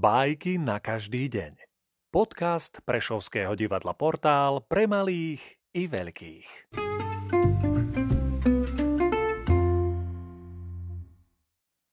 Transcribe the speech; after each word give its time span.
Bajky 0.00 0.56
na 0.56 0.80
každý 0.80 1.28
deň. 1.28 1.60
Podcast 2.08 2.80
Prešovského 2.88 3.52
divadla 3.52 3.92
Portál 3.92 4.64
pre 4.64 4.88
malých 4.88 5.60
i 5.76 5.84
veľkých. 5.92 6.72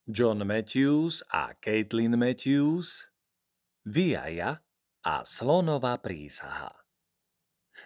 John 0.08 0.40
Matthews 0.48 1.28
a 1.36 1.52
Caitlin 1.60 2.16
Matthews 2.16 3.12
Viaja 3.84 4.64
a 5.04 5.16
slonová 5.28 6.00
prísaha 6.00 6.72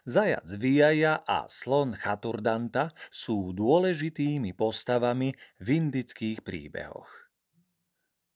Zajac 0.06 0.46
Viaja 0.54 1.26
a 1.26 1.50
slon 1.50 1.98
Chaturdanta 1.98 2.94
sú 3.10 3.58
dôležitými 3.58 4.54
postavami 4.54 5.34
v 5.58 5.68
indických 5.82 6.46
príbehoch. 6.46 7.31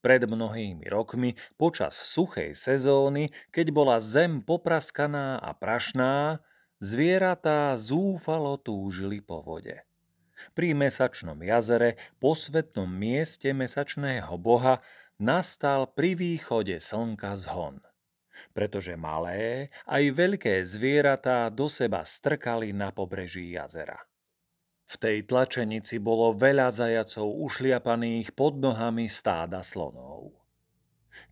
Pred 0.04 0.28
mnohými 0.30 0.86
rokmi, 0.86 1.34
počas 1.58 1.96
suchej 1.98 2.54
sezóny, 2.54 3.32
keď 3.50 3.66
bola 3.74 3.96
zem 3.98 4.44
popraskaná 4.44 5.40
a 5.40 5.50
prašná, 5.56 6.44
zvieratá 6.78 7.74
zúfalo 7.74 8.60
túžili 8.60 9.24
po 9.24 9.42
vode. 9.42 9.82
Pri 10.52 10.76
mesačnom 10.76 11.40
jazere, 11.40 11.96
posvetnom 12.20 12.86
mieste 12.86 13.56
mesačného 13.56 14.36
boha, 14.36 14.84
nastal 15.16 15.88
pri 15.88 16.12
východe 16.12 16.76
slnka 16.76 17.32
zhon. 17.40 17.80
Pretože 18.52 19.00
malé 19.00 19.72
aj 19.88 20.04
veľké 20.12 20.60
zvieratá 20.60 21.48
do 21.48 21.72
seba 21.72 22.04
strkali 22.04 22.76
na 22.76 22.92
pobreží 22.92 23.56
jazera. 23.56 23.96
V 24.86 24.94
tej 25.02 25.26
tlačenici 25.26 25.98
bolo 25.98 26.30
veľa 26.30 26.70
zajacov 26.70 27.26
ušliapaných 27.26 28.38
pod 28.38 28.62
nohami 28.62 29.10
stáda 29.10 29.66
slonov. 29.66 30.30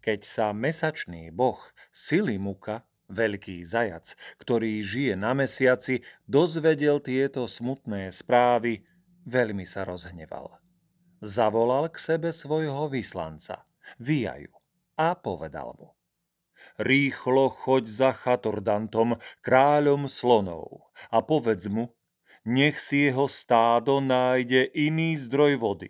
Keď 0.02 0.20
sa 0.26 0.50
mesačný 0.50 1.30
boh 1.30 1.60
Silimuka, 1.94 2.82
veľký 3.06 3.62
zajac, 3.62 4.18
ktorý 4.42 4.82
žije 4.82 5.14
na 5.14 5.38
mesiaci, 5.38 6.02
dozvedel 6.26 6.98
tieto 6.98 7.46
smutné 7.46 8.10
správy, 8.10 8.82
veľmi 9.28 9.62
sa 9.68 9.86
rozhneval. 9.86 10.58
Zavolal 11.22 11.88
k 11.94 11.96
sebe 12.00 12.30
svojho 12.34 12.90
vyslanca, 12.90 13.64
Viaju, 14.00 14.52
a 14.98 15.14
povedal 15.14 15.72
mu. 15.78 15.94
Rýchlo 16.80 17.52
choď 17.52 17.84
za 17.86 18.10
Chatordantom, 18.16 19.20
kráľom 19.44 20.08
slonov, 20.08 20.88
a 21.12 21.20
povedz 21.20 21.68
mu, 21.68 21.92
nech 22.44 22.76
si 22.80 23.08
jeho 23.08 23.28
stádo 23.28 24.00
nájde 24.00 24.68
iný 24.76 25.16
zdroj 25.16 25.56
vody. 25.60 25.88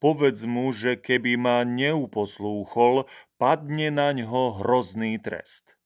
Povedz 0.00 0.48
mu, 0.48 0.72
že 0.72 0.96
keby 0.96 1.36
ma 1.36 1.60
neuposlúchol, 1.64 3.04
padne 3.36 3.92
na 3.92 4.16
ňo 4.16 4.60
hrozný 4.60 5.20
trest. 5.20 5.76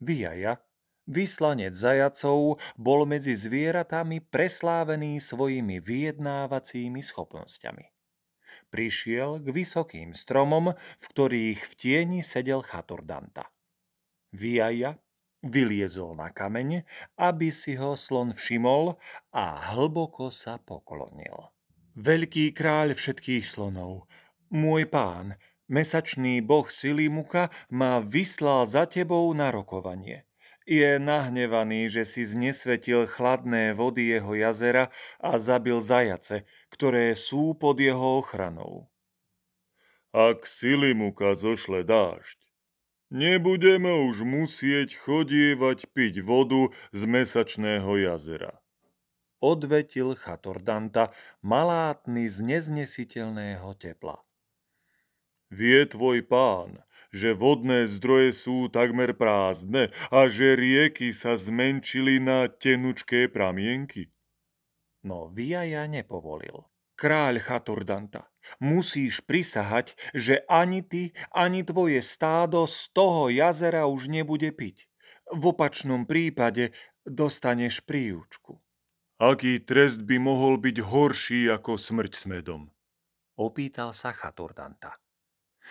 Vyjaja, 0.00 0.64
vyslanec 1.04 1.76
zajacov, 1.76 2.56
bol 2.80 3.04
medzi 3.04 3.36
zvieratami 3.36 4.24
preslávený 4.24 5.20
svojimi 5.20 5.80
vyjednávacími 5.84 7.00
schopnosťami. 7.04 7.92
Prišiel 8.68 9.44
k 9.44 9.48
vysokým 9.52 10.12
stromom, 10.16 10.72
v 10.76 11.04
ktorých 11.12 11.60
v 11.64 11.72
tieni 11.76 12.20
sedel 12.24 12.64
Chaturdanta. 12.64 13.48
Vyjaja 14.32 15.00
Vyliezol 15.38 16.18
na 16.18 16.34
kameň, 16.34 16.82
aby 17.14 17.54
si 17.54 17.78
ho 17.78 17.94
slon 17.94 18.34
všimol 18.34 18.98
a 19.30 19.70
hlboko 19.70 20.34
sa 20.34 20.58
poklonil. 20.58 21.54
Veľký 21.94 22.50
kráľ 22.50 22.98
všetkých 22.98 23.46
slonov, 23.46 24.10
môj 24.50 24.90
pán, 24.90 25.38
mesačný 25.70 26.42
boh 26.42 26.66
Silimuka 26.66 27.54
ma 27.70 28.02
vyslal 28.02 28.66
za 28.66 28.90
tebou 28.90 29.30
na 29.30 29.54
rokovanie. 29.54 30.26
Je 30.68 30.98
nahnevaný, 31.00 31.88
že 31.88 32.02
si 32.04 32.26
znesvetil 32.26 33.08
chladné 33.08 33.72
vody 33.72 34.18
jeho 34.18 34.34
jazera 34.34 34.92
a 35.22 35.38
zabil 35.38 35.80
zajace, 35.80 36.44
ktoré 36.68 37.14
sú 37.14 37.54
pod 37.54 37.78
jeho 37.80 38.20
ochranou. 38.20 38.90
Ak 40.12 40.44
Silimuka 40.44 41.32
zošle 41.38 41.86
dážď, 41.86 42.47
Nebudeme 43.08 44.04
už 44.04 44.20
musieť 44.20 44.92
chodievať 45.00 45.88
piť 45.96 46.20
vodu 46.20 46.68
z 46.92 47.02
mesačného 47.08 47.88
jazera. 48.04 48.60
Odvetil 49.40 50.12
Chatordanta, 50.12 51.16
malátny 51.40 52.28
z 52.28 52.44
neznesiteľného 52.44 53.72
tepla. 53.80 54.20
Vie 55.48 55.88
tvoj 55.88 56.20
pán, 56.28 56.84
že 57.08 57.32
vodné 57.32 57.88
zdroje 57.88 58.36
sú 58.36 58.68
takmer 58.68 59.16
prázdne 59.16 59.88
a 60.12 60.28
že 60.28 60.52
rieky 60.52 61.08
sa 61.16 61.40
zmenšili 61.40 62.20
na 62.20 62.52
tenučké 62.52 63.32
pramienky? 63.32 64.12
No 65.00 65.32
Viaja 65.32 65.88
nepovolil. 65.88 66.68
Kráľ 66.98 67.38
Chaturdanta, 67.38 68.26
musíš 68.58 69.22
prisahať, 69.22 69.94
že 70.18 70.42
ani 70.50 70.82
ty, 70.82 71.14
ani 71.30 71.62
tvoje 71.62 72.02
stádo 72.02 72.66
z 72.66 72.90
toho 72.90 73.30
jazera 73.30 73.86
už 73.86 74.10
nebude 74.10 74.50
piť. 74.50 74.90
V 75.30 75.54
opačnom 75.54 76.10
prípade 76.10 76.74
dostaneš 77.06 77.86
príučku. 77.86 78.58
Aký 79.22 79.62
trest 79.62 80.02
by 80.02 80.18
mohol 80.18 80.58
byť 80.58 80.76
horší 80.82 81.46
ako 81.54 81.78
smrť 81.78 82.12
smedom? 82.18 82.66
Opýtal 83.38 83.94
sa 83.94 84.10
Chaturdanta. 84.10 84.98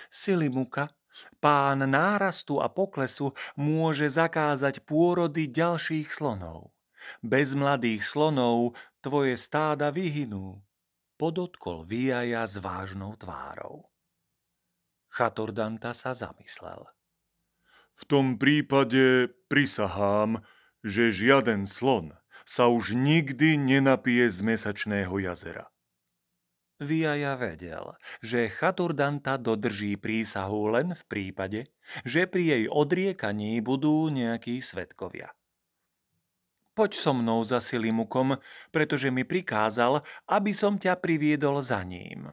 Silimuka, 0.08 0.96
pán 1.44 1.84
nárastu 1.84 2.64
a 2.64 2.72
poklesu, 2.72 3.36
môže 3.60 4.08
zakázať 4.08 4.80
pôrody 4.88 5.52
ďalších 5.52 6.08
slonov. 6.08 6.72
Bez 7.20 7.52
mladých 7.52 8.08
slonov 8.08 8.80
tvoje 9.04 9.36
stáda 9.36 9.92
vyhynú 9.92 10.64
podotkol 11.18 11.84
Viaja 11.84 12.46
s 12.46 12.62
vážnou 12.62 13.18
tvárou. 13.18 13.90
Chatordanta 15.10 15.92
sa 15.98 16.14
zamyslel. 16.14 16.86
V 17.98 18.04
tom 18.06 18.38
prípade 18.38 19.34
prisahám, 19.50 20.46
že 20.86 21.10
žiaden 21.10 21.66
slon 21.66 22.14
sa 22.46 22.70
už 22.70 22.94
nikdy 22.94 23.58
nenapije 23.58 24.30
z 24.30 24.46
mesačného 24.46 25.18
jazera. 25.18 25.74
Viaja 26.78 27.34
vedel, 27.34 27.98
že 28.22 28.54
Chaturdanta 28.54 29.42
dodrží 29.42 29.98
prísahu 29.98 30.70
len 30.70 30.94
v 30.94 31.04
prípade, 31.10 31.74
že 32.06 32.30
pri 32.30 32.44
jej 32.54 32.64
odriekaní 32.70 33.58
budú 33.66 34.14
nejakí 34.14 34.62
svetkovia. 34.62 35.34
Poď 36.78 36.94
so 36.94 37.10
mnou 37.10 37.42
za 37.42 37.58
Silimukom, 37.58 38.38
pretože 38.70 39.10
mi 39.10 39.26
prikázal, 39.26 40.06
aby 40.30 40.54
som 40.54 40.78
ťa 40.78 41.02
priviedol 41.02 41.58
za 41.66 41.82
ním. 41.82 42.30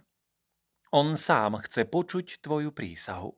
On 0.93 1.17
sám 1.17 1.65
chce 1.65 1.89
počuť 1.89 2.45
tvoju 2.45 2.69
prísahu. 2.77 3.33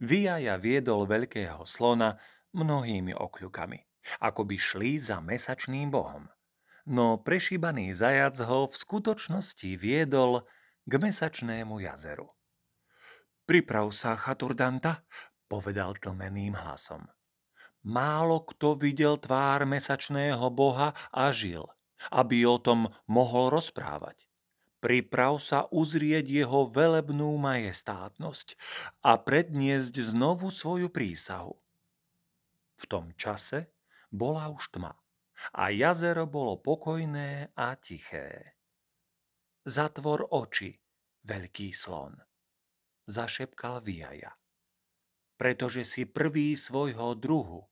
Viaja 0.00 0.56
viedol 0.56 1.04
veľkého 1.04 1.68
slona 1.68 2.16
mnohými 2.56 3.12
okľukami, 3.12 4.08
ako 4.24 4.48
by 4.48 4.56
šli 4.56 4.96
za 4.96 5.20
mesačným 5.20 5.92
bohom. 5.92 6.32
No 6.88 7.20
prešíbaný 7.20 7.92
zajac 7.92 8.40
ho 8.48 8.72
v 8.72 8.74
skutočnosti 8.80 9.76
viedol 9.76 10.48
k 10.88 10.92
mesačnému 10.96 11.76
jazeru. 11.84 12.32
Priprav 13.44 13.92
sa, 13.92 14.16
Chaturdanta, 14.16 15.04
povedal 15.44 16.00
tlmeným 16.00 16.56
hlasom. 16.56 17.04
Málo 17.80 18.44
kto 18.44 18.76
videl 18.76 19.16
tvár 19.16 19.64
mesačného 19.64 20.52
boha 20.52 20.92
a 21.08 21.32
žil, 21.32 21.64
aby 22.12 22.44
o 22.44 22.60
tom 22.60 22.92
mohol 23.08 23.48
rozprávať. 23.48 24.28
Priprav 24.80 25.40
sa 25.40 25.68
uzrieť 25.68 26.24
jeho 26.24 26.68
velebnú 26.68 27.36
majestátnosť 27.36 28.56
a 29.04 29.20
predniesť 29.20 30.00
znovu 30.00 30.48
svoju 30.48 30.88
prísahu. 30.88 31.56
V 32.80 32.84
tom 32.88 33.12
čase 33.16 33.72
bola 34.08 34.48
už 34.48 34.72
tma 34.72 34.96
a 35.52 35.68
jazero 35.68 36.24
bolo 36.24 36.60
pokojné 36.60 37.52
a 37.56 37.76
tiché. 37.76 38.56
Zatvor 39.68 40.32
oči, 40.32 40.72
veľký 41.28 41.76
slon, 41.76 42.16
zašepkal 43.04 43.84
Viaja 43.84 44.39
pretože 45.40 45.88
si 45.88 46.04
prvý 46.04 46.52
svojho 46.52 47.16
druhu, 47.16 47.64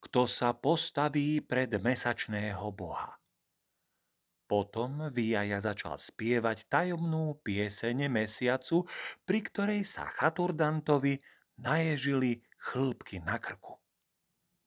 kto 0.00 0.24
sa 0.24 0.56
postaví 0.56 1.44
pred 1.44 1.68
mesačného 1.76 2.64
boha. 2.72 3.20
Potom 4.48 5.12
Viaja 5.12 5.60
začal 5.60 6.00
spievať 6.00 6.72
tajomnú 6.72 7.36
pieseň 7.44 8.08
mesiacu, 8.08 8.88
pri 9.28 9.44
ktorej 9.44 9.84
sa 9.84 10.08
Chaturdantovi 10.08 11.20
naježili 11.60 12.40
chlbky 12.56 13.20
na 13.20 13.36
krku. 13.36 13.76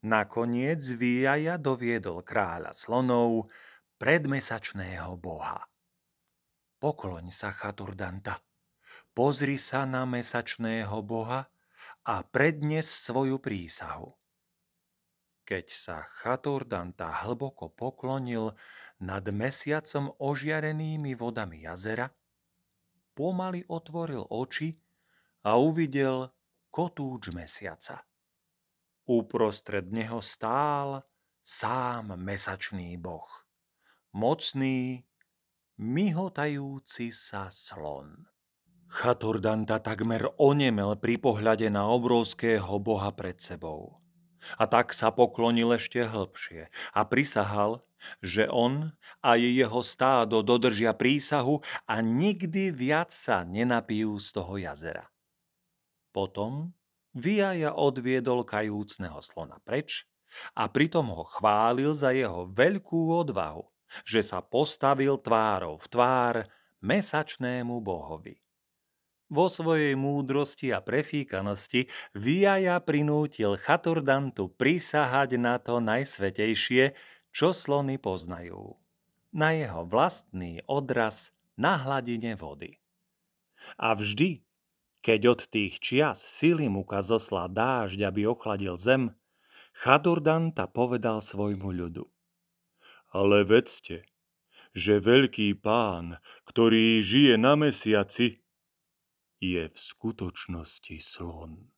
Nakoniec 0.06 0.86
Viaja 0.86 1.58
doviedol 1.58 2.22
kráľa 2.22 2.78
slonov 2.78 3.50
predmesačného 3.98 5.18
boha. 5.18 5.66
Pokloň 6.78 7.34
sa 7.34 7.50
Chaturdanta, 7.50 8.38
pozri 9.18 9.58
sa 9.58 9.90
na 9.90 10.06
mesačného 10.06 11.02
boha 11.02 11.50
a 12.06 12.22
prednes 12.22 12.86
svoju 12.86 13.42
prísahu. 13.42 14.14
Keď 15.46 15.66
sa 15.70 16.02
Chaturdanta 16.06 17.26
hlboko 17.26 17.70
poklonil 17.70 18.54
nad 19.02 19.26
mesiacom 19.30 20.14
ožiarenými 20.18 21.14
vodami 21.14 21.66
jazera, 21.66 22.10
pomaly 23.14 23.66
otvoril 23.70 24.26
oči 24.30 24.74
a 25.46 25.58
uvidel 25.58 26.34
kotúč 26.74 27.30
mesiaca. 27.30 28.06
Uprostred 29.06 29.94
neho 29.94 30.18
stál 30.22 31.06
sám 31.46 32.18
mesačný 32.18 32.98
boh, 32.98 33.30
mocný, 34.18 35.06
myhotajúci 35.78 37.14
sa 37.14 37.54
slon. 37.54 38.35
Chaturdanta 38.96 39.84
takmer 39.84 40.32
onemel 40.40 40.96
pri 40.96 41.20
pohľade 41.20 41.68
na 41.68 41.92
obrovského 41.92 42.80
boha 42.80 43.12
pred 43.12 43.36
sebou. 43.44 44.00
A 44.56 44.64
tak 44.72 44.96
sa 44.96 45.12
poklonil 45.12 45.76
ešte 45.76 46.08
hlbšie 46.08 46.72
a 46.72 47.02
prisahal, 47.04 47.84
že 48.24 48.48
on 48.48 48.96
a 49.20 49.36
jeho 49.36 49.84
stádo 49.84 50.40
dodržia 50.46 50.96
prísahu 50.96 51.60
a 51.90 52.00
nikdy 52.00 52.72
viac 52.72 53.12
sa 53.12 53.44
nenapijú 53.44 54.16
z 54.16 54.28
toho 54.32 54.54
jazera. 54.56 55.12
Potom 56.16 56.72
Viaja 57.16 57.72
odviedol 57.72 58.44
kajúcneho 58.44 59.24
slona 59.24 59.56
preč 59.64 60.04
a 60.52 60.68
pritom 60.68 61.16
ho 61.16 61.24
chválil 61.24 61.96
za 61.96 62.12
jeho 62.12 62.44
veľkú 62.52 63.24
odvahu, 63.24 63.64
že 64.04 64.20
sa 64.20 64.44
postavil 64.44 65.16
tvárou 65.24 65.80
v 65.80 65.88
tvár 65.88 66.36
mesačnému 66.84 67.80
bohovi. 67.80 68.45
Vo 69.36 69.52
svojej 69.52 70.00
múdrosti 70.00 70.72
a 70.72 70.80
prefíkanosti 70.80 71.92
Viaja 72.16 72.80
prinútil 72.80 73.60
Chaturdantu 73.60 74.48
prisahať 74.48 75.36
na 75.36 75.60
to 75.60 75.84
najsvetejšie, 75.84 76.96
čo 77.36 77.52
slony 77.52 78.00
poznajú. 78.00 78.80
Na 79.36 79.52
jeho 79.52 79.84
vlastný 79.84 80.64
odraz 80.72 81.36
na 81.60 81.76
hladine 81.76 82.40
vody. 82.40 82.80
A 83.76 83.92
vždy, 83.92 84.48
keď 85.04 85.36
od 85.36 85.42
tých 85.52 85.84
čias 85.84 86.24
Silimuka 86.24 87.04
zoslá 87.04 87.52
dážď, 87.52 88.08
aby 88.08 88.32
ochladil 88.32 88.80
zem, 88.80 89.20
Chadurdanta 89.76 90.72
povedal 90.72 91.20
svojmu 91.20 91.76
ľudu. 91.76 92.08
Ale 93.12 93.44
vedzte, 93.44 94.08
že 94.72 95.04
veľký 95.04 95.60
pán, 95.60 96.24
ktorý 96.48 97.04
žije 97.04 97.36
na 97.36 97.60
mesiaci, 97.60 98.45
je 99.40 99.70
v 99.70 99.78
skutočnosti 99.78 101.00
slon. 101.00 101.75